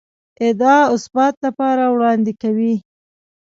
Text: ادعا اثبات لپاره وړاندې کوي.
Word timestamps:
ادعا 0.47 0.79
اثبات 0.95 1.35
لپاره 1.45 1.83
وړاندې 1.93 2.33
کوي. 2.41 2.75